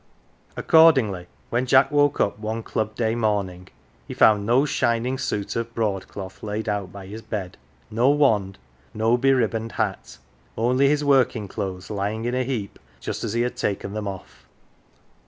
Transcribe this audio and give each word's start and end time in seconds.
Accordingly, 0.57 1.27
when 1.51 1.67
Jack 1.67 1.91
woke 1.91 2.19
up 2.19 2.39
one 2.39 2.63
Club 2.63 2.95
day 2.95 3.13
morning, 3.13 3.67
he 4.07 4.15
found 4.15 4.47
no 4.47 4.65
shining 4.65 5.19
suit 5.19 5.55
of 5.55 5.75
broadcloth 5.75 6.41
laid 6.41 6.67
out 6.67 6.91
by 6.91 7.05
his 7.05 7.21
bed, 7.21 7.55
no 7.91 8.09
wand, 8.09 8.57
no 8.95 9.15
be 9.15 9.31
ribboned 9.31 9.73
hat 9.73 10.17
only 10.57 10.87
his 10.89 11.03
working 11.05 11.47
clothes 11.47 11.91
lying 11.91 12.25
in 12.25 12.33
a 12.33 12.43
heap 12.43 12.79
just 12.99 13.23
as 13.23 13.33
he 13.33 13.41
had 13.41 13.55
taken 13.55 13.93
them 13.93 14.07
off. 14.07 14.47